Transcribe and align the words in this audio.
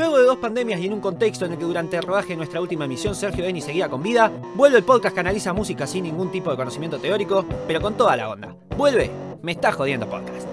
Luego 0.00 0.16
de 0.16 0.24
dos 0.24 0.38
pandemias 0.38 0.80
y 0.80 0.86
en 0.86 0.94
un 0.94 1.00
contexto 1.02 1.44
en 1.44 1.52
el 1.52 1.58
que 1.58 1.64
durante 1.66 1.98
el 1.98 2.02
rodaje 2.02 2.28
de 2.28 2.38
nuestra 2.38 2.58
última 2.58 2.86
emisión 2.86 3.14
Sergio 3.14 3.44
Denis 3.44 3.64
seguía 3.64 3.90
con 3.90 4.02
vida, 4.02 4.32
vuelve 4.54 4.78
el 4.78 4.84
podcast 4.84 5.12
que 5.12 5.20
analiza 5.20 5.52
música 5.52 5.86
sin 5.86 6.04
ningún 6.04 6.32
tipo 6.32 6.50
de 6.50 6.56
conocimiento 6.56 6.98
teórico, 6.98 7.44
pero 7.66 7.82
con 7.82 7.98
toda 7.98 8.16
la 8.16 8.30
onda. 8.30 8.56
Vuelve, 8.78 9.10
me 9.42 9.52
está 9.52 9.72
jodiendo 9.72 10.08
podcast. 10.08 10.48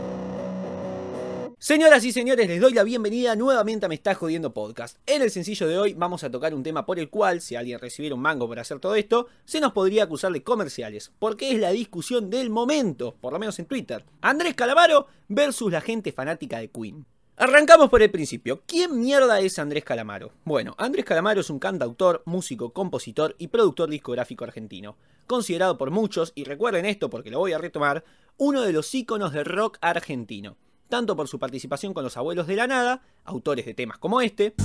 Señoras 1.57 2.04
y 2.04 2.12
señores, 2.12 2.46
les 2.49 2.60
doy 2.60 2.73
la 2.73 2.83
bienvenida 2.83 3.38
nuevamente 3.38 3.86
a 3.86 3.89
Me 3.89 3.96
está 3.96 4.15
jodiendo 4.15 4.54
podcast. 4.54 4.97
En 5.05 5.21
el 5.21 5.32
sencillo 5.32 5.66
de 5.66 5.77
hoy 5.77 5.93
vamos 5.93 6.25
a 6.25 6.29
tocar 6.29 6.54
un 6.54 6.64
tema 6.64 6.86
por 6.86 7.00
el 7.00 7.09
cual, 7.09 7.39
si 7.39 7.55
alguien 7.55 7.79
recibiera 7.79 8.16
un 8.16 8.21
mango 8.21 8.50
por 8.50 8.59
hacer 8.59 8.82
todo 8.82 8.95
esto, 8.95 9.27
se 9.45 9.61
nos 9.61 9.71
podría 9.71 10.04
acusar 10.04 10.34
de 10.34 10.43
comerciales, 10.43 11.14
porque 11.20 11.52
es 11.52 11.57
la 11.57 11.71
discusión 11.71 12.29
del 12.29 12.50
momento, 12.50 13.16
por 13.21 13.32
lo 13.32 13.39
menos 13.39 13.57
en 13.59 13.66
Twitter. 13.66 14.04
Andrés 14.20 14.55
Calamaro 14.55 15.07
versus 15.29 15.71
la 15.71 15.79
gente 15.79 16.11
fanática 16.11 16.59
de 16.59 16.70
Queen. 16.70 17.05
Arrancamos 17.39 17.89
por 17.91 18.01
el 18.01 18.09
principio. 18.09 18.63
¿Quién 18.65 18.99
mierda 18.99 19.39
es 19.39 19.59
Andrés 19.59 19.83
Calamaro? 19.83 20.32
Bueno, 20.43 20.73
Andrés 20.79 21.05
Calamaro 21.05 21.41
es 21.41 21.51
un 21.51 21.59
cantautor, 21.59 22.23
músico, 22.25 22.73
compositor 22.73 23.36
y 23.37 23.50
productor 23.50 23.91
discográfico 23.91 24.43
argentino. 24.43 24.97
Considerado 25.28 25.78
por 25.78 25.92
muchos, 25.92 26.31
y 26.33 26.45
recuerden 26.45 26.87
esto 26.87 27.11
porque 27.11 27.29
lo 27.29 27.37
voy 27.37 27.54
a 27.54 27.59
retomar, 27.59 28.04
uno 28.37 28.64
de 28.64 28.73
los 28.73 28.93
íconos 28.95 29.33
del 29.33 29.45
rock 29.45 29.78
argentino 29.81 30.57
tanto 30.89 31.18
por 31.18 31.28
su 31.28 31.37
participación 31.37 31.93
con 31.93 32.05
los 32.05 32.16
Abuelos 32.16 32.47
de 32.47 32.55
la 32.55 32.66
Nada, 32.66 33.02
autores 33.25 33.66
de 33.66 33.73
temas 33.73 33.97
como 33.97 34.22
este, 34.22 34.56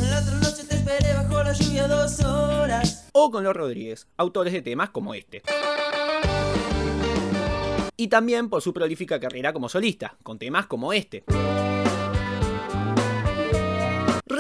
o 3.12 3.30
con 3.32 3.42
los 3.42 3.56
Rodríguez, 3.56 4.06
autores 4.16 4.52
de 4.52 4.62
temas 4.62 4.90
como 4.90 5.14
este. 5.14 5.42
Y 7.96 8.06
también 8.06 8.48
por 8.48 8.62
su 8.62 8.72
prolífica 8.72 9.18
carrera 9.18 9.52
como 9.52 9.68
solista, 9.68 10.16
con 10.22 10.38
temas 10.38 10.66
como 10.66 10.92
este. 10.92 11.24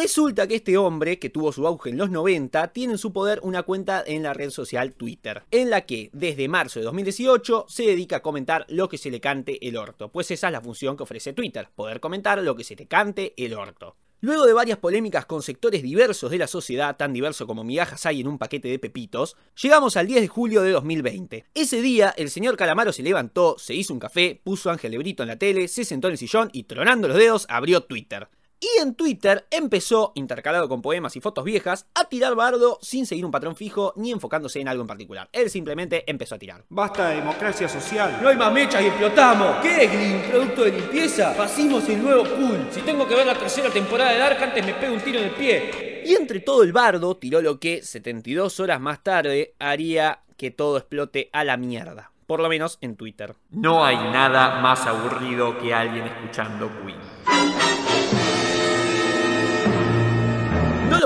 Resulta 0.02 0.48
que 0.48 0.56
este 0.56 0.76
hombre, 0.76 1.20
que 1.20 1.30
tuvo 1.30 1.52
su 1.52 1.64
auge 1.64 1.90
en 1.90 1.96
los 1.96 2.10
90, 2.10 2.72
tiene 2.72 2.94
en 2.94 2.98
su 2.98 3.12
poder 3.12 3.38
una 3.44 3.62
cuenta 3.62 4.02
en 4.04 4.24
la 4.24 4.34
red 4.34 4.50
social 4.50 4.94
Twitter, 4.94 5.44
en 5.52 5.70
la 5.70 5.82
que 5.82 6.10
desde 6.12 6.48
marzo 6.48 6.80
de 6.80 6.86
2018 6.86 7.66
se 7.68 7.84
dedica 7.84 8.16
a 8.16 8.22
comentar 8.22 8.66
lo 8.68 8.88
que 8.88 8.98
se 8.98 9.12
le 9.12 9.20
cante 9.20 9.64
el 9.64 9.76
orto, 9.76 10.10
pues 10.10 10.32
esa 10.32 10.48
es 10.48 10.52
la 10.52 10.60
función 10.60 10.96
que 10.96 11.04
ofrece 11.04 11.32
Twitter, 11.34 11.68
poder 11.76 12.00
comentar 12.00 12.42
lo 12.42 12.56
que 12.56 12.64
se 12.64 12.74
te 12.74 12.88
cante 12.88 13.32
el 13.36 13.54
orto. 13.54 13.94
Luego 14.20 14.44
de 14.44 14.52
varias 14.52 14.78
polémicas 14.78 15.24
con 15.24 15.40
sectores 15.40 15.84
diversos 15.84 16.32
de 16.32 16.38
la 16.38 16.48
sociedad, 16.48 16.96
tan 16.96 17.12
diverso 17.12 17.46
como 17.46 17.62
migajas 17.62 18.04
hay 18.04 18.22
en 18.22 18.26
un 18.26 18.38
paquete 18.38 18.66
de 18.66 18.80
pepitos, 18.80 19.36
llegamos 19.62 19.96
al 19.96 20.08
10 20.08 20.22
de 20.22 20.28
julio 20.28 20.62
de 20.62 20.72
2020. 20.72 21.44
Ese 21.54 21.80
día, 21.80 22.12
el 22.16 22.28
señor 22.28 22.56
Calamaro 22.56 22.92
se 22.92 23.04
levantó, 23.04 23.54
se 23.56 23.76
hizo 23.76 23.94
un 23.94 24.00
café, 24.00 24.40
puso 24.42 24.68
Ángel 24.68 24.90
Lebrito 24.90 25.22
en 25.22 25.28
la 25.28 25.38
tele, 25.38 25.68
se 25.68 25.84
sentó 25.84 26.08
en 26.08 26.12
el 26.12 26.18
sillón 26.18 26.50
y 26.52 26.64
tronando 26.64 27.06
los 27.06 27.16
dedos 27.16 27.46
abrió 27.48 27.84
Twitter. 27.84 28.28
Y 28.62 28.80
en 28.80 28.94
Twitter 28.94 29.44
empezó, 29.50 30.12
intercalado 30.14 30.68
con 30.68 30.82
poemas 30.82 31.16
y 31.16 31.20
fotos 31.20 31.44
viejas, 31.44 31.88
a 31.96 32.04
tirar 32.04 32.36
bardo 32.36 32.78
sin 32.80 33.06
seguir 33.06 33.24
un 33.24 33.32
patrón 33.32 33.56
fijo 33.56 33.92
ni 33.96 34.12
enfocándose 34.12 34.60
en 34.60 34.68
algo 34.68 34.82
en 34.82 34.86
particular. 34.86 35.28
Él 35.32 35.50
simplemente 35.50 36.04
empezó 36.08 36.36
a 36.36 36.38
tirar. 36.38 36.64
Basta 36.68 37.08
de 37.08 37.16
democracia 37.16 37.68
social. 37.68 38.20
No 38.22 38.28
hay 38.28 38.36
más 38.36 38.52
mechas 38.52 38.80
y 38.82 38.86
explotamos. 38.86 39.56
¿Qué 39.62 39.82
es 39.82 40.30
¿Producto 40.30 40.62
de 40.62 40.70
limpieza? 40.70 41.34
Fascismo 41.34 41.78
es 41.78 41.88
el 41.88 42.04
nuevo 42.04 42.22
cool. 42.22 42.68
Si 42.70 42.82
tengo 42.82 43.04
que 43.08 43.16
ver 43.16 43.26
la 43.26 43.34
tercera 43.34 43.68
temporada 43.68 44.12
de 44.12 44.18
Dark, 44.18 44.40
antes 44.40 44.64
me 44.64 44.74
pego 44.74 44.94
un 44.94 45.00
tiro 45.00 45.18
en 45.18 45.24
el 45.24 45.34
pie. 45.34 46.02
Y 46.06 46.14
entre 46.14 46.38
todo 46.38 46.62
el 46.62 46.72
bardo 46.72 47.16
tiró 47.16 47.42
lo 47.42 47.58
que 47.58 47.82
72 47.82 48.60
horas 48.60 48.80
más 48.80 49.02
tarde 49.02 49.56
haría 49.58 50.20
que 50.36 50.52
todo 50.52 50.76
explote 50.76 51.30
a 51.32 51.42
la 51.42 51.56
mierda. 51.56 52.12
Por 52.28 52.38
lo 52.38 52.48
menos 52.48 52.78
en 52.80 52.94
Twitter. 52.94 53.34
No 53.50 53.84
hay 53.84 53.96
nada 53.96 54.60
más 54.60 54.86
aburrido 54.86 55.58
que 55.58 55.74
alguien 55.74 56.04
escuchando 56.04 56.70
Queen. 56.84 57.11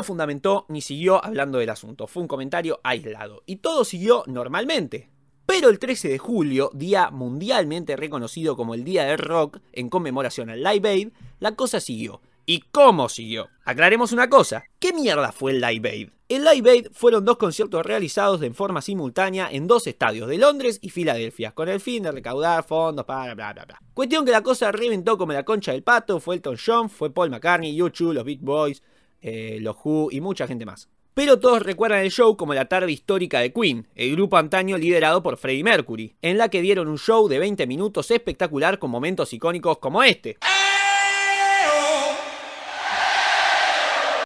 Fundamentó 0.07 0.65
ni 0.69 0.81
siguió 0.81 1.23
hablando 1.23 1.59
del 1.59 1.69
asunto, 1.69 2.07
fue 2.07 2.23
un 2.23 2.29
comentario 2.29 2.81
aislado 2.83 3.43
y 3.45 3.57
todo 3.57 3.85
siguió 3.85 4.23
normalmente. 4.27 5.11
Pero 5.45 5.69
el 5.69 5.79
13 5.79 6.09
de 6.09 6.19
julio, 6.19 6.71
día 6.75 7.11
mundialmente 7.11 7.95
reconocido 7.95 8.57
como 8.57 8.75
el 8.75 8.83
Día 8.83 9.05
del 9.05 9.19
Rock 9.19 9.59
en 9.73 9.89
conmemoración 9.89 10.51
al 10.51 10.63
Live 10.63 10.89
Aid, 10.89 11.09
la 11.39 11.55
cosa 11.55 11.79
siguió. 11.79 12.21
¿Y 12.47 12.61
cómo 12.71 13.09
siguió? 13.09 13.49
Aclaremos 13.65 14.13
una 14.13 14.29
cosa, 14.29 14.65
¿qué 14.79 14.93
mierda 14.93 15.33
fue 15.33 15.53
el 15.53 15.61
Live 15.61 15.89
Aid? 15.89 16.09
El 16.29 16.45
Live 16.45 16.71
Aid 16.71 16.87
fueron 16.93 17.25
dos 17.25 17.37
conciertos 17.37 17.87
realizados 17.87 18.43
en 18.43 18.55
forma 18.55 18.83
simultánea 18.83 19.49
en 19.51 19.69
dos 19.69 19.87
estadios 19.87 20.29
de 20.29 20.39
Londres 20.39 20.81
y 20.83 20.91
Filadelfia, 20.91 21.53
con 21.53 21.69
el 21.69 21.81
fin 21.81 22.03
de 22.03 22.11
recaudar 22.11 22.65
fondos 22.65 23.05
para 23.05 23.35
bla 23.35 23.53
bla 23.53 23.65
bla. 23.65 23.83
Cuestión 23.95 24.25
que 24.25 24.33
la 24.33 24.43
cosa 24.43 24.73
reventó 24.73 25.17
como 25.17 25.33
la 25.33 25.45
concha 25.45 25.71
del 25.71 25.85
pato, 25.85 26.19
fue 26.19 26.37
Elton 26.37 26.57
John, 26.65 26.91
fue 26.91 27.13
Paul 27.13 27.31
McCartney, 27.31 27.75
YouTube, 27.77 28.15
los 28.15 28.25
Beat 28.25 28.41
Boys, 28.41 28.83
eh, 29.27 29.59
los 29.61 29.77
Who 29.83 30.09
y 30.13 30.21
mucha 30.21 30.47
gente 30.47 30.65
más. 30.65 30.89
Pero 31.15 31.41
todos 31.41 31.63
recuerdan 31.63 32.03
el 32.03 32.13
show 32.13 32.37
como 32.37 32.55
la 32.55 32.67
tarde 32.67 32.93
histórica 32.93 33.41
de 33.41 33.53
Queen, 33.53 33.89
el 33.97 34.13
grupo 34.13 34.37
antaño 34.37 34.79
liderado 34.79 35.21
por 35.23 35.37
Freddie 35.37 35.65
Mercury, 35.65 36.15
en 36.23 36.39
la 36.39 36.49
que 36.49 36.63
dieron 36.63 36.87
un 36.87 36.99
show 36.99 37.27
de 37.27 37.41
20 37.41 37.67
minutos 37.67 38.11
espectacular 38.13 38.79
con 38.79 38.91
momentos 38.91 39.33
icónicos 39.33 39.79
como 39.79 40.05
este. 40.05 40.37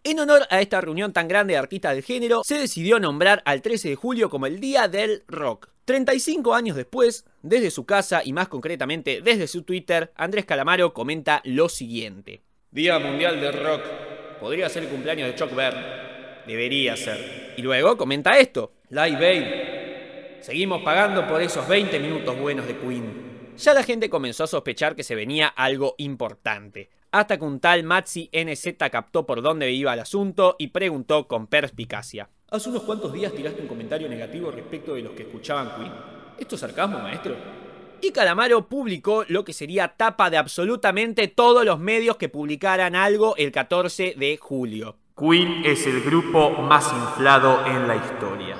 En 0.03 0.19
honor 0.19 0.43
a 0.51 0.61
esta 0.61 0.81
reunión 0.81 1.13
tan 1.13 1.27
grande 1.27 1.53
de 1.53 1.59
artistas 1.59 1.95
del 1.95 2.03
género, 2.03 2.41
se 2.43 2.59
decidió 2.59 2.99
nombrar 2.99 3.41
al 3.45 3.63
13 3.63 3.89
de 3.89 3.95
julio 3.95 4.29
como 4.29 4.45
el 4.45 4.59
Día 4.59 4.87
del 4.87 5.23
Rock. 5.27 5.69
35 5.85 6.53
años 6.53 6.75
después, 6.75 7.25
desde 7.41 7.71
su 7.71 7.85
casa 7.85 8.21
y 8.23 8.33
más 8.33 8.49
concretamente 8.49 9.21
desde 9.23 9.47
su 9.47 9.63
Twitter, 9.63 10.11
Andrés 10.15 10.45
Calamaro 10.45 10.93
comenta 10.93 11.41
lo 11.43 11.69
siguiente. 11.69 12.43
Día 12.69 12.99
Mundial 12.99 13.41
del 13.41 13.53
Rock. 13.53 13.81
Podría 14.41 14.67
ser 14.69 14.83
el 14.83 14.89
cumpleaños 14.89 15.27
de 15.27 15.35
Chuck 15.35 15.53
Berry. 15.53 15.77
Debería 16.47 16.97
ser. 16.97 17.53
Y 17.57 17.61
luego 17.61 17.95
comenta 17.95 18.39
esto. 18.39 18.73
Live 18.89 19.27
Aid. 19.27 20.41
Seguimos 20.41 20.81
pagando 20.81 21.27
por 21.27 21.43
esos 21.43 21.67
20 21.67 21.99
minutos 21.99 22.35
buenos 22.39 22.65
de 22.65 22.75
Queen. 22.75 23.53
Ya 23.55 23.75
la 23.75 23.83
gente 23.83 24.09
comenzó 24.09 24.45
a 24.45 24.47
sospechar 24.47 24.95
que 24.95 25.03
se 25.03 25.13
venía 25.13 25.47
algo 25.47 25.93
importante. 25.99 26.89
Hasta 27.11 27.37
que 27.37 27.45
un 27.45 27.59
tal 27.59 27.83
Matzi 27.83 28.31
NZ 28.33 28.77
captó 28.91 29.27
por 29.27 29.43
dónde 29.43 29.71
iba 29.71 29.93
el 29.93 29.99
asunto 29.99 30.55
y 30.57 30.69
preguntó 30.69 31.27
con 31.27 31.45
perspicacia. 31.45 32.27
Hace 32.49 32.69
unos 32.69 32.81
cuantos 32.81 33.13
días 33.13 33.33
tiraste 33.33 33.61
un 33.61 33.67
comentario 33.67 34.09
negativo 34.09 34.49
respecto 34.49 34.95
de 34.95 35.03
los 35.03 35.13
que 35.13 35.21
escuchaban 35.21 35.75
Queen. 35.75 35.93
¿Esto 36.39 36.55
es 36.55 36.61
sarcasmo, 36.61 36.97
maestro? 36.97 37.60
Y 38.03 38.11
Calamaro 38.11 38.67
publicó 38.67 39.23
lo 39.27 39.43
que 39.43 39.53
sería 39.53 39.89
tapa 39.89 40.29
de 40.29 40.37
absolutamente 40.37 41.27
todos 41.27 41.65
los 41.65 41.79
medios 41.79 42.17
que 42.17 42.29
publicaran 42.29 42.95
algo 42.95 43.35
el 43.37 43.51
14 43.51 44.15
de 44.17 44.37
julio. 44.37 44.97
Queen 45.17 45.63
es 45.65 45.85
el 45.85 46.01
grupo 46.01 46.51
más 46.51 46.91
inflado 46.91 47.65
en 47.65 47.87
la 47.87 47.95
historia. 47.95 48.57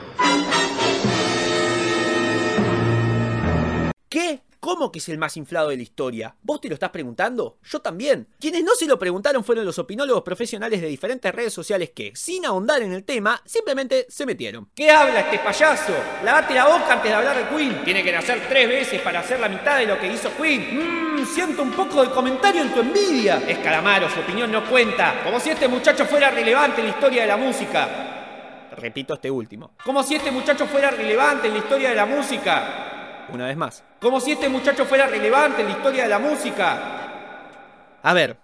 ¿Qué? 4.09 4.41
¿Cómo 4.71 4.89
que 4.89 4.99
es 4.99 5.09
el 5.09 5.17
más 5.17 5.35
inflado 5.35 5.67
de 5.67 5.75
la 5.75 5.83
historia? 5.83 6.33
¿Vos 6.43 6.61
te 6.61 6.69
lo 6.69 6.75
estás 6.75 6.91
preguntando? 6.91 7.57
Yo 7.61 7.81
también. 7.81 8.29
Quienes 8.39 8.63
no 8.63 8.73
se 8.73 8.85
lo 8.85 8.97
preguntaron 8.97 9.43
fueron 9.43 9.65
los 9.65 9.77
opinólogos 9.77 10.23
profesionales 10.23 10.79
de 10.79 10.87
diferentes 10.87 11.35
redes 11.35 11.51
sociales 11.51 11.89
que, 11.93 12.13
sin 12.15 12.45
ahondar 12.45 12.81
en 12.81 12.93
el 12.93 13.03
tema, 13.03 13.41
simplemente 13.43 14.05
se 14.07 14.25
metieron. 14.25 14.69
¿Qué 14.73 14.89
habla 14.89 15.19
este 15.19 15.39
payaso? 15.39 15.91
Lavate 16.23 16.53
la 16.53 16.67
boca 16.67 16.93
antes 16.93 17.11
de 17.11 17.13
hablar 17.13 17.35
de 17.35 17.53
Queen. 17.53 17.83
Tiene 17.83 18.01
que 18.01 18.13
nacer 18.13 18.47
tres 18.47 18.69
veces 18.69 19.01
para 19.01 19.19
hacer 19.19 19.41
la 19.41 19.49
mitad 19.49 19.77
de 19.77 19.87
lo 19.87 19.99
que 19.99 20.07
hizo 20.07 20.33
Queen. 20.37 21.17
Mmm, 21.17 21.25
siento 21.25 21.63
un 21.63 21.71
poco 21.73 22.03
de 22.03 22.11
comentario 22.11 22.61
en 22.61 22.73
tu 22.73 22.79
envidia. 22.79 23.43
Es 23.45 23.57
Calamaro, 23.57 24.09
su 24.09 24.21
opinión 24.21 24.49
no 24.53 24.65
cuenta. 24.69 25.21
Como 25.21 25.38
si 25.41 25.49
este 25.49 25.67
muchacho 25.67 26.05
fuera 26.05 26.31
relevante 26.31 26.79
en 26.79 26.88
la 26.88 26.93
historia 26.93 27.23
de 27.23 27.27
la 27.27 27.35
música. 27.35 28.69
Repito 28.77 29.15
este 29.15 29.29
último. 29.29 29.71
Como 29.83 30.01
si 30.01 30.15
este 30.15 30.31
muchacho 30.31 30.65
fuera 30.65 30.91
relevante 30.91 31.49
en 31.49 31.55
la 31.55 31.59
historia 31.59 31.89
de 31.89 31.95
la 31.95 32.05
música. 32.05 32.91
Una 33.34 33.47
vez 33.47 33.58
más. 33.58 33.84
Como 34.00 34.19
si 34.19 34.31
este 34.31 34.50
muchacho 34.50 34.86
fuera 34.86 35.08
relevante 35.08 35.62
en 35.62 35.68
la 35.69 35.74
historia 35.74 36.03
de 36.03 36.09
la 36.09 36.19
música. 36.19 38.00
A 38.02 38.14
ver, 38.14 38.38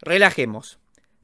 relajemos. 0.00 0.78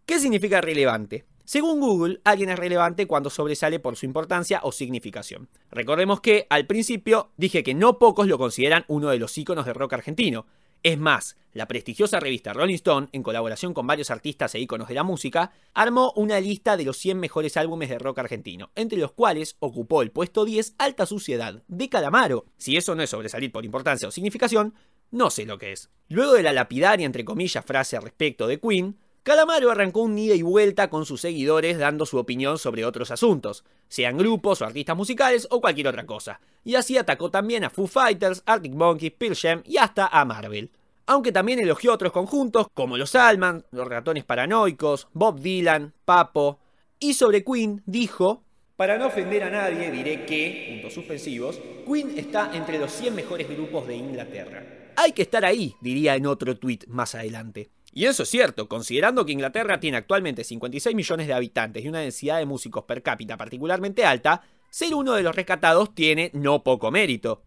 ¿Qué 0.07 0.19
significa 0.19 0.61
relevante? 0.61 1.25
Según 1.45 1.78
Google, 1.78 2.21
alguien 2.25 2.51
es 2.51 2.59
relevante 2.59 3.07
cuando 3.07 3.28
sobresale 3.28 3.78
por 3.78 3.97
su 3.97 4.07
importancia 4.07 4.61
o 4.63 4.72
significación. 4.72 5.49
Recordemos 5.71 6.21
que, 6.21 6.47
al 6.49 6.66
principio, 6.66 7.31
dije 7.37 7.63
que 7.63 7.75
no 7.75 7.99
pocos 7.99 8.27
lo 8.27 8.39
consideran 8.39 8.84
uno 8.89 9.11
de 9.11 9.19
los 9.19 9.37
íconos 9.37 9.67
de 9.67 9.75
rock 9.75 9.93
argentino, 9.93 10.47
es 10.84 10.98
más, 10.98 11.36
la 11.54 11.66
prestigiosa 11.66 12.21
revista 12.21 12.53
Rolling 12.53 12.75
Stone, 12.75 13.09
en 13.13 13.22
colaboración 13.22 13.72
con 13.72 13.86
varios 13.86 14.10
artistas 14.10 14.54
e 14.54 14.60
íconos 14.60 14.86
de 14.86 14.95
la 14.95 15.03
música, 15.03 15.51
armó 15.72 16.13
una 16.15 16.39
lista 16.41 16.77
de 16.77 16.84
los 16.84 16.98
100 16.98 17.19
mejores 17.19 17.57
álbumes 17.57 17.89
de 17.89 17.98
rock 17.98 18.19
argentino, 18.19 18.71
entre 18.75 18.98
los 18.98 19.13
cuales 19.13 19.57
ocupó 19.60 20.03
el 20.03 20.10
puesto 20.10 20.45
10 20.45 20.75
Alta 20.77 21.07
Suciedad, 21.07 21.63
de 21.69 21.89
Calamaro. 21.89 22.45
Si 22.59 22.77
eso 22.77 22.95
no 22.95 23.03
es 23.03 23.09
sobresalir 23.09 23.51
por 23.51 23.65
importancia 23.65 24.07
o 24.07 24.10
significación, 24.10 24.75
no 25.10 25.31
sé 25.31 25.47
lo 25.47 25.57
que 25.57 25.72
es. 25.72 25.89
Luego 26.09 26.34
de 26.34 26.42
la 26.42 26.53
lapidaria, 26.53 27.07
entre 27.07 27.25
comillas, 27.25 27.65
frase 27.65 27.98
respecto 27.98 28.47
de 28.47 28.60
Queen, 28.60 28.98
Calamaro 29.24 29.71
arrancó 29.71 30.03
un 30.03 30.18
ida 30.18 30.34
y 30.34 30.42
vuelta 30.42 30.91
con 30.91 31.06
sus 31.06 31.22
seguidores 31.22 31.78
dando 31.78 32.04
su 32.04 32.18
opinión 32.18 32.59
sobre 32.59 32.84
otros 32.84 33.10
asuntos, 33.10 33.65
sean 33.88 34.18
grupos 34.18 34.60
o 34.60 34.66
artistas 34.66 34.94
musicales 34.98 35.48
o 35.50 35.62
cualquier 35.62 35.88
otra 35.88 36.04
cosa, 36.04 36.42
y 36.62 36.74
así 36.74 36.98
atacó 36.98 37.30
también 37.30 37.65
a 37.65 37.71
Foo 37.71 37.86
Fighters, 37.86 38.42
Arctic 38.44 38.74
Monkeys, 38.74 39.12
Pearl 39.12 39.62
y 39.65 39.78
hasta 39.78 40.09
a 40.09 40.26
Marvel. 40.26 40.71
Aunque 41.06 41.32
también 41.32 41.59
elogió 41.59 41.94
otros 41.94 42.12
conjuntos 42.12 42.66
como 42.74 42.98
los 42.98 43.15
Alman, 43.15 43.65
los 43.71 43.88
ratones 43.88 44.24
paranoicos, 44.24 45.09
Bob 45.15 45.41
Dylan, 45.41 45.94
Papo. 46.04 46.59
Y 47.00 47.15
sobre 47.15 47.44
Queen 47.44 47.82
dijo, 47.86 48.42
para 48.76 48.98
no 48.98 49.06
ofender 49.06 49.44
a 49.44 49.50
nadie 49.50 49.91
diré 49.91 50.26
que, 50.26 50.66
puntos 50.68 50.92
suspensivos, 50.92 51.59
Queen 51.86 52.18
está 52.18 52.50
entre 52.54 52.78
los 52.78 52.92
100 52.92 53.15
mejores 53.15 53.48
grupos 53.48 53.86
de 53.86 53.97
Inglaterra. 53.97 54.66
Hay 54.97 55.12
que 55.12 55.22
estar 55.22 55.47
ahí, 55.47 55.74
diría 55.80 56.15
en 56.15 56.26
otro 56.26 56.59
tuit 56.59 56.86
más 56.88 57.15
adelante. 57.15 57.71
Y 57.97 58.07
eso 58.07 58.25
es 58.25 58.29
cierto, 58.29 58.69
considerando 58.69 59.25
que 59.25 59.31
Inglaterra 59.31 59.79
tiene 59.79 59.97
actualmente 59.97 60.43
56 60.43 60.97
millones 60.97 61.29
de 61.29 61.33
habitantes 61.33 61.85
y 61.85 61.89
una 61.89 62.01
densidad 62.01 62.39
de 62.39 62.45
músicos 62.45 62.83
per 62.85 63.05
cápita 63.05 63.37
particularmente 63.37 64.05
alta, 64.05 64.43
ser 64.69 64.97
uno 64.97 65.13
de 65.13 65.23
los 65.23 65.37
rescatados 65.37 65.95
tiene 65.95 66.33
no 66.35 66.65
poco 66.65 66.91
mérito. 66.91 67.45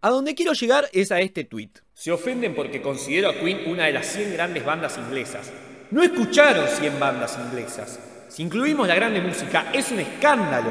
A 0.00 0.08
donde 0.08 0.34
quiero 0.34 0.54
llegar 0.54 0.88
es 0.94 1.12
a 1.12 1.20
este 1.20 1.44
tweet. 1.44 1.72
Se 1.92 2.10
ofenden 2.10 2.54
porque 2.54 2.80
considero 2.80 3.28
a 3.28 3.34
Queen 3.34 3.70
una 3.70 3.84
de 3.84 3.92
las 3.92 4.06
100 4.06 4.32
grandes 4.32 4.64
bandas 4.64 4.96
inglesas. 4.96 5.52
No 5.90 6.02
escucharon 6.02 6.66
100 6.66 6.98
bandas 6.98 7.38
inglesas. 7.38 8.00
Si 8.28 8.42
incluimos 8.42 8.88
la 8.88 8.94
grande 8.94 9.20
música, 9.20 9.70
es 9.74 9.90
un 9.90 10.00
escándalo. 10.00 10.70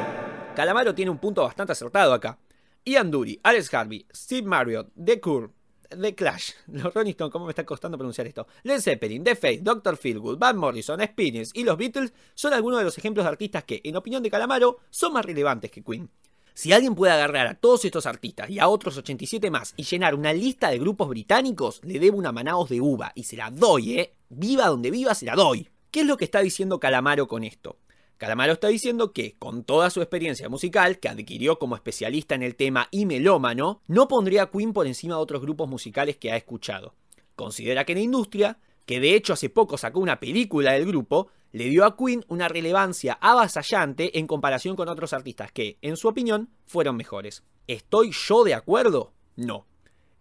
Calamaro 0.56 0.96
tiene 0.96 1.12
un 1.12 1.20
punto 1.20 1.44
bastante 1.44 1.74
acertado 1.74 2.14
acá. 2.14 2.40
Ian 2.84 3.12
Dury, 3.12 3.40
Alex 3.44 3.72
Harvey, 3.72 4.08
Steve 4.12 4.48
Marriott, 4.48 4.90
The 4.96 5.22
Cure, 5.22 5.50
The 5.90 6.14
Clash, 6.14 6.52
los 6.68 6.94
Rolling 6.94 7.12
Stones, 7.12 7.32
¿cómo 7.32 7.46
me 7.46 7.52
está 7.52 7.66
costando 7.66 7.98
pronunciar 7.98 8.28
esto? 8.28 8.48
Led 8.64 8.80
Zeppelin, 8.80 9.24
The 9.24 9.36
Faith, 9.36 9.62
Dr. 9.62 9.98
Feelgood, 9.98 10.38
Van 10.38 10.56
Morrison, 10.56 11.02
Experience 11.02 11.52
y 11.56 11.64
los 11.64 11.78
Beatles 11.78 12.14
son 12.36 12.54
algunos 12.54 12.80
de 12.80 12.86
los 12.86 12.98
ejemplos 12.98 13.26
de 13.26 13.30
artistas 13.30 13.64
que, 13.64 13.82
en 13.84 13.96
opinión 13.96 14.22
de 14.22 14.30
Calamaro, 14.30 14.78
son 14.92 15.14
más 15.14 15.26
relevantes 15.26 15.72
que 15.72 15.84
Queen. 15.84 16.10
Si 16.54 16.74
alguien 16.74 16.94
puede 16.94 17.14
agarrar 17.14 17.48
a 17.48 17.56
todos 17.56 17.86
estos 17.86 18.06
artistas 18.06 18.50
y 18.50 18.60
a 18.60 18.68
otros 18.68 18.98
87 18.98 19.50
más 19.50 19.74
y 19.78 19.84
llenar 19.84 20.14
una 20.14 20.34
lista 20.34 20.70
de 20.70 20.78
grupos 20.78 21.10
británicos, 21.10 21.82
le 21.84 22.00
debo 22.00 22.18
una 22.18 22.32
manaos 22.32 22.70
de 22.70 22.82
uva 22.82 23.12
y 23.16 23.24
se 23.24 23.38
la 23.38 23.50
doy, 23.50 24.00
¿eh? 24.00 24.14
Viva 24.30 24.68
donde 24.68 24.92
viva, 24.92 25.16
se 25.16 25.26
la 25.26 25.36
doy. 25.36 25.70
¿Qué 25.90 26.02
es 26.02 26.06
lo 26.06 26.18
que 26.18 26.26
está 26.26 26.42
diciendo 26.42 26.80
Calamaro 26.80 27.28
con 27.28 27.44
esto? 27.44 27.78
Calamaro 28.20 28.52
está 28.52 28.68
diciendo 28.68 29.14
que, 29.14 29.38
con 29.40 29.64
toda 29.64 29.90
su 29.90 30.02
experiencia 30.02 30.50
musical, 30.50 31.00
que 31.00 31.08
adquirió 31.08 31.58
como 31.58 31.76
especialista 31.76 32.36
en 32.36 32.44
el 32.44 32.58
tema 32.58 32.90
y 32.92 33.06
melómano, 33.06 33.82
no 33.88 34.10
pondría 34.10 34.44
a 34.44 34.52
Queen 34.52 34.74
por 34.74 34.88
encima 34.88 35.16
de 35.16 35.22
otros 35.22 35.42
grupos 35.42 35.70
musicales 35.70 36.18
que 36.18 36.30
ha 36.30 36.36
escuchado. 36.36 36.96
Considera 37.38 37.86
que 37.86 37.94
la 37.94 38.02
industria, 38.02 38.60
que 38.86 39.00
de 39.00 39.16
hecho 39.16 39.32
hace 39.32 39.50
poco 39.50 39.78
sacó 39.78 40.02
una 40.02 40.20
película 40.20 40.74
del 40.74 40.86
grupo, 40.86 41.30
le 41.54 41.70
dio 41.70 41.86
a 41.86 41.96
Queen 41.96 42.26
una 42.28 42.50
relevancia 42.50 43.18
avasallante 43.22 44.20
en 44.20 44.28
comparación 44.28 44.76
con 44.76 44.90
otros 44.90 45.14
artistas 45.14 45.54
que, 45.54 45.78
en 45.82 45.96
su 45.96 46.10
opinión, 46.10 46.50
fueron 46.66 46.98
mejores. 46.98 47.44
¿Estoy 47.68 48.12
yo 48.12 48.44
de 48.44 48.54
acuerdo? 48.54 49.14
No. 49.38 49.66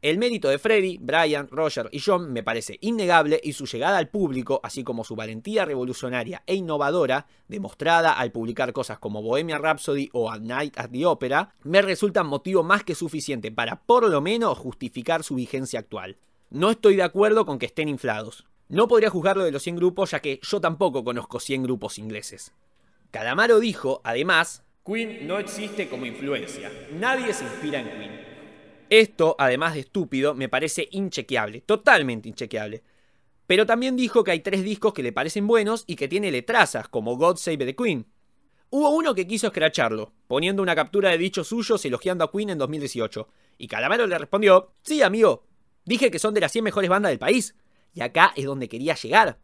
El 0.01 0.19
mérito 0.19 0.49
de 0.49 0.61
Freddie, 0.61 0.99
Brian, 1.01 1.49
Roger 1.51 1.89
y 1.91 1.99
John 1.99 2.33
me 2.33 2.45
parece 2.45 2.79
innegable 2.83 3.41
y 3.43 3.53
su 3.53 3.67
llegada 3.67 3.99
al 3.99 4.09
público, 4.09 4.61
así 4.63 4.85
como 4.85 5.03
su 5.03 5.17
valentía 5.17 5.65
revolucionaria 5.65 6.45
e 6.47 6.55
innovadora, 6.55 7.27
demostrada 7.49 8.13
al 8.13 8.31
publicar 8.31 8.73
cosas 8.73 9.01
como 9.01 9.23
Bohemia 9.23 9.59
Rhapsody 9.59 10.09
o 10.13 10.31
A 10.31 10.39
Night 10.39 10.79
at 10.79 10.91
the 10.91 11.05
Opera, 11.05 11.53
me 11.65 11.83
resultan 11.83 12.29
motivo 12.29 12.63
más 12.63 12.85
que 12.85 12.95
suficiente 12.95 13.51
para 13.51 13.83
por 13.83 14.09
lo 14.09 14.21
menos 14.21 14.57
justificar 14.57 15.25
su 15.25 15.35
vigencia 15.35 15.81
actual. 15.81 16.17
No 16.49 16.71
estoy 16.71 16.95
de 16.95 17.03
acuerdo 17.03 17.45
con 17.45 17.59
que 17.59 17.67
estén 17.67 17.89
inflados. 17.89 18.47
No 18.69 18.87
podría 18.87 19.11
juzgarlo 19.11 19.43
de 19.43 19.51
los 19.51 19.65
100 19.65 19.77
grupos 19.77 20.13
ya 20.13 20.21
que 20.21 20.39
yo 20.45 20.61
tampoco 20.61 21.03
conozco 21.03 21.41
100 21.41 21.65
grupos 21.65 21.99
ingleses. 21.99 22.53
Calamaro 23.11 23.59
dijo, 23.59 24.01
además, 24.05 24.63
Queen 24.87 25.27
no 25.27 25.41
existe 25.41 25.89
como 25.89 26.07
influencia. 26.07 26.71
Nadie 26.93 27.35
se 27.35 27.43
inspira 27.43 27.81
en 27.81 27.89
Queen. 27.91 28.28
Esto, 28.91 29.37
además 29.39 29.75
de 29.75 29.81
estúpido, 29.81 30.35
me 30.35 30.49
parece 30.49 30.89
inchequeable, 30.93 31.61
totalmente 31.61 32.29
inchequeable. 32.29 32.83
Pero 33.47 33.67
también 33.67 33.97
dijo 33.97 34.25
que 34.25 34.31
hay 34.31 34.41
tres 34.41 34.63
discos 34.63 34.93
que 34.93 35.03
le 35.03 35.13
parecen 35.13 35.47
buenos 35.47 35.85
y 35.87 35.97
que 35.97 36.09
tiene 36.09 36.31
letrazas, 36.31 36.89
como 36.89 37.17
God 37.17 37.37
Save 37.37 37.59
the 37.59 37.77
Queen. 37.77 38.07
Hubo 38.71 38.91
uno 38.91 39.15
que 39.15 39.27
quiso 39.27 39.47
escracharlo, 39.47 40.13
poniendo 40.27 40.63
una 40.63 40.75
captura 40.75 41.11
de 41.11 41.19
dichos 41.19 41.49
suyos 41.49 41.85
elogiando 41.85 42.25
a 42.25 42.31
Queen 42.31 42.51
en 42.51 42.59
2018. 42.59 43.29
Y 43.57 43.67
Calamaro 43.67 44.07
le 44.07 44.19
respondió, 44.19 44.73
sí 44.83 45.03
amigo, 45.03 45.45
dije 45.85 46.11
que 46.11 46.19
son 46.19 46.35
de 46.35 46.41
las 46.41 46.53
100 46.53 46.65
mejores 46.65 46.91
bandas 46.91 47.11
del 47.11 47.19
país. 47.19 47.55
Y 47.95 48.03
acá 48.03 48.33
es 48.37 48.45
donde 48.45 48.69
quería 48.69 48.95
llegar. 48.95 49.39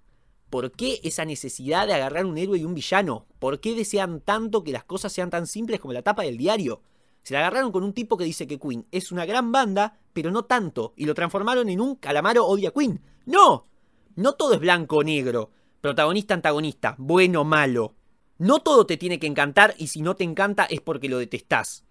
¿Por 0.51 0.73
qué 0.73 1.01
esa 1.03 1.25
necesidad 1.25 1.87
de 1.87 1.95
agarrar 1.95 2.27
un 2.27 2.37
héroe 2.37 2.59
y 2.59 2.65
un 2.65 2.75
villano? 2.75 3.27
¿Por 3.39 3.61
qué 3.61 3.75
desean 3.75 4.21
tanto 4.21 4.63
que 4.63 4.73
las 4.73 4.85
cosas 4.85 5.13
sean 5.13 5.31
tan 5.31 5.47
simples 5.47 5.81
como 5.81 5.95
la 5.95 6.03
tapa 6.03 6.23
del 6.23 6.37
diario? 6.37 6.83
Se 7.25 7.33
la 7.35 7.41
agarraron 7.41 7.73
con 7.73 7.83
un 7.83 7.95
tipo 7.95 8.17
que 8.19 8.25
dice 8.25 8.47
que 8.47 8.61
Queen 8.61 8.87
es 8.93 9.11
una 9.11 9.25
gran 9.25 9.51
banda, 9.51 9.99
pero 10.13 10.31
no 10.31 10.45
tanto, 10.45 10.93
y 10.95 11.07
lo 11.07 11.15
transformaron 11.15 11.71
en 11.71 11.81
un 11.81 11.97
calamaro 11.97 12.47
odia 12.47 12.71
Queen. 12.71 13.01
¡No! 13.25 13.67
No 14.15 14.35
todo 14.35 14.55
es 14.55 14.61
blanco 14.61 14.99
o 14.99 15.03
negro, 15.03 15.51
protagonista 15.81 16.35
antagonista, 16.35 16.95
bueno 16.99 17.41
o 17.41 17.45
malo. 17.45 17.95
No 18.37 18.61
todo 18.61 18.87
te 18.87 18.99
tiene 18.99 19.19
que 19.19 19.27
encantar 19.27 19.75
y 19.79 19.87
si 19.87 20.03
no 20.03 20.15
te 20.15 20.23
encanta 20.23 20.65
es 20.65 20.83
porque 20.83 21.09
lo 21.09 21.19
detestás. 21.19 21.85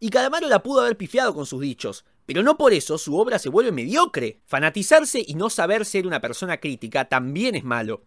Y 0.00 0.10
Calamaro 0.10 0.48
la 0.48 0.62
pudo 0.62 0.80
haber 0.80 0.96
pifiado 0.96 1.34
con 1.34 1.46
sus 1.46 1.60
dichos, 1.60 2.04
pero 2.26 2.42
no 2.42 2.58
por 2.58 2.72
eso 2.72 2.98
su 2.98 3.16
obra 3.16 3.38
se 3.38 3.48
vuelve 3.48 3.70
mediocre. 3.70 4.40
Fanatizarse 4.44 5.22
y 5.24 5.34
no 5.34 5.50
saber 5.50 5.84
ser 5.84 6.06
una 6.06 6.20
persona 6.20 6.58
crítica 6.58 7.08
también 7.08 7.54
es 7.54 7.62
malo. 7.62 8.02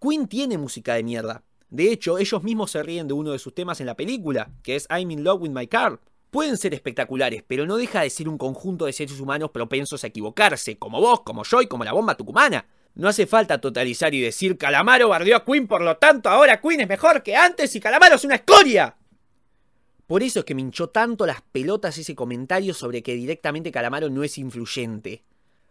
Queen 0.00 0.28
tiene 0.28 0.56
música 0.56 0.94
de 0.94 1.02
mierda. 1.02 1.44
De 1.68 1.92
hecho, 1.92 2.18
ellos 2.18 2.42
mismos 2.42 2.70
se 2.70 2.82
ríen 2.82 3.06
de 3.06 3.14
uno 3.14 3.32
de 3.32 3.38
sus 3.38 3.54
temas 3.54 3.80
en 3.80 3.86
la 3.86 3.96
película, 3.96 4.50
que 4.62 4.76
es 4.76 4.86
I'm 4.90 5.10
in 5.10 5.24
Love 5.24 5.42
with 5.42 5.50
My 5.50 5.66
Car. 5.66 6.00
Pueden 6.32 6.56
ser 6.56 6.72
espectaculares, 6.72 7.44
pero 7.46 7.66
no 7.66 7.76
deja 7.76 8.00
de 8.00 8.08
ser 8.08 8.26
un 8.26 8.38
conjunto 8.38 8.86
de 8.86 8.94
seres 8.94 9.20
humanos 9.20 9.50
propensos 9.50 10.02
a 10.02 10.06
equivocarse, 10.06 10.78
como 10.78 10.98
vos, 10.98 11.20
como 11.20 11.44
yo 11.44 11.60
y 11.60 11.66
como 11.66 11.84
la 11.84 11.92
bomba 11.92 12.14
tucumana. 12.14 12.64
No 12.94 13.08
hace 13.08 13.26
falta 13.26 13.60
totalizar 13.60 14.14
y 14.14 14.22
decir 14.22 14.56
Calamaro 14.56 15.10
bardeó 15.10 15.36
a 15.36 15.44
Queen, 15.44 15.66
por 15.66 15.82
lo 15.82 15.98
tanto 15.98 16.30
ahora 16.30 16.58
Queen 16.58 16.80
es 16.80 16.88
mejor 16.88 17.22
que 17.22 17.36
antes 17.36 17.76
y 17.76 17.80
Calamaro 17.80 18.14
es 18.14 18.24
una 18.24 18.36
escoria. 18.36 18.96
Por 20.06 20.22
eso 20.22 20.38
es 20.38 20.46
que 20.46 20.54
me 20.54 20.62
hinchó 20.62 20.88
tanto 20.88 21.26
las 21.26 21.42
pelotas 21.42 21.98
ese 21.98 22.14
comentario 22.14 22.72
sobre 22.72 23.02
que 23.02 23.14
directamente 23.14 23.70
Calamaro 23.70 24.08
no 24.08 24.24
es 24.24 24.38
influyente. 24.38 25.24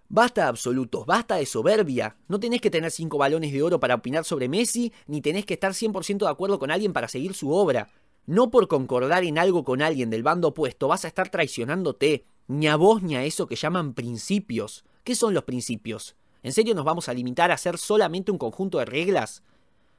Basta 0.09 0.43
de 0.43 0.49
absolutos, 0.49 1.07
basta 1.07 1.37
de 1.37 1.47
soberbia. 1.47 2.17
No 2.27 2.39
tenés 2.39 2.61
que 2.61 2.69
tener 2.69 2.91
cinco 2.91 3.17
balones 3.17 3.51
de 3.51 3.63
oro 3.63 3.79
para 3.79 3.95
opinar 3.95 4.25
sobre 4.25 4.47
Messi, 4.47 4.93
ni 5.07 5.21
tenés 5.21 5.47
que 5.47 5.55
estar 5.55 5.71
100% 5.71 6.19
de 6.19 6.29
acuerdo 6.29 6.59
con 6.59 6.69
alguien 6.69 6.93
para 6.93 7.07
seguir 7.07 7.33
su 7.33 7.51
obra. 7.51 7.89
No 8.25 8.51
por 8.51 8.67
concordar 8.67 9.23
en 9.23 9.37
algo 9.37 9.63
con 9.63 9.81
alguien 9.81 10.09
del 10.09 10.23
bando 10.23 10.49
opuesto 10.49 10.87
vas 10.87 11.05
a 11.05 11.07
estar 11.07 11.29
traicionándote, 11.29 12.25
ni 12.47 12.67
a 12.67 12.75
vos 12.75 13.01
ni 13.01 13.15
a 13.15 13.23
eso 13.23 13.47
que 13.47 13.55
llaman 13.55 13.93
principios. 13.93 14.85
¿Qué 15.03 15.15
son 15.15 15.33
los 15.33 15.43
principios? 15.43 16.15
¿En 16.43 16.53
serio 16.53 16.75
nos 16.75 16.85
vamos 16.85 17.09
a 17.09 17.13
limitar 17.13 17.51
a 17.51 17.55
hacer 17.55 17.77
solamente 17.77 18.31
un 18.31 18.37
conjunto 18.37 18.77
de 18.77 18.85
reglas? 18.85 19.43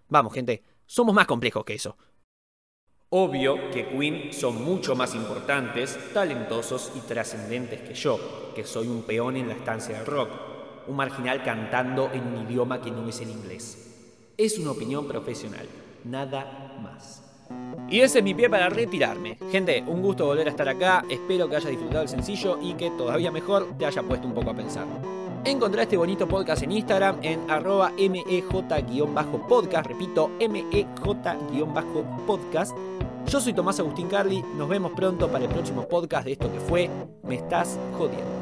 Vamos, 0.09 0.35
gente, 0.35 0.63
somos 0.87 1.15
más 1.15 1.27
complejos 1.27 1.65
que 1.65 1.75
eso. 1.75 1.97
Obvio 3.11 3.71
que 3.71 3.89
Queen 3.89 4.33
son 4.33 4.65
mucho 4.65 4.95
más 4.95 5.15
importantes, 5.15 5.99
talentosos 6.15 6.93
y 6.97 7.01
trascendentes 7.01 7.83
que 7.83 7.95
yo, 7.95 8.53
que 8.55 8.65
soy 8.65 8.89
un 8.89 9.03
peón 9.03 9.37
en 9.37 9.49
la 9.49 9.55
estancia 9.55 9.99
del 9.99 10.07
rock, 10.07 10.31
un 10.87 10.97
marginal 10.97 11.43
cantando 11.43 12.11
en 12.13 12.27
un 12.27 12.47
idioma 12.47 12.81
que 12.81 12.91
no 12.91 13.07
es 13.07 13.21
el 13.21 13.31
inglés. 13.31 14.33
Es 14.39 14.59
una 14.59 14.71
opinión 14.71 15.07
profesional, 15.07 15.69
nada 16.05 16.79
más. 16.83 17.32
Y 17.93 18.01
ese 18.01 18.19
es 18.21 18.25
mi 18.25 18.33
pie 18.33 18.49
para 18.49 18.71
retirarme. 18.71 19.37
Gente, 19.51 19.85
un 19.87 20.01
gusto 20.01 20.25
volver 20.25 20.47
a 20.47 20.51
estar 20.51 20.67
acá, 20.67 21.05
espero 21.11 21.47
que 21.47 21.57
hayas 21.57 21.69
disfrutado 21.69 22.05
el 22.05 22.09
sencillo 22.09 22.59
y 22.63 22.73
que 22.73 22.91
todavía 22.93 23.31
mejor 23.31 23.69
te 23.79 23.85
haya 23.85 24.03
puesto 24.03 24.27
un 24.27 24.33
poco 24.33 24.49
a 24.49 24.55
pensar. 24.55 24.87
Encontrá 25.45 25.83
este 25.83 25.99
bonito 25.99 26.27
podcast 26.27 26.63
en 26.63 26.73
Instagram 26.73 27.19
en 27.21 27.51
arroba 27.51 27.93
mej-podcast, 27.99 29.87
repito, 29.87 30.31
mej-podcast. 30.41 31.55
Yo 33.27 33.41
soy 33.43 33.53
Tomás 33.53 33.79
Agustín 33.79 34.09
Carli, 34.09 34.43
nos 34.57 34.71
vemos 34.71 34.93
pronto 34.93 35.29
para 35.29 35.45
el 35.45 35.51
próximo 35.51 35.87
podcast 35.87 36.25
de 36.25 36.33
esto 36.33 36.51
que 36.51 36.61
fue 36.61 36.89
Me 37.25 37.35
estás 37.35 37.79
jodiendo. 37.99 38.42